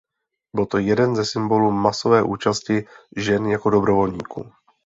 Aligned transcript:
Byl 0.55 0.65
to 0.65 0.77
jeden 0.77 1.15
ze 1.15 1.25
symbolů 1.25 1.71
masové 1.71 2.23
účasti 2.23 2.85
žen 3.17 3.45
jako 3.45 3.69
dobrovolníků. 3.69 4.51